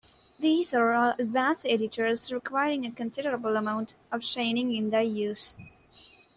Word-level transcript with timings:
These 0.39 0.73
are 0.73 0.93
all 0.93 1.13
advanced 1.19 1.63
editors, 1.69 2.33
requiring 2.33 2.87
a 2.87 2.91
considerable 2.91 3.55
amount 3.55 3.93
of 4.11 4.23
training 4.27 4.75
in 4.75 4.89
their 4.89 5.03
use. 5.03 5.55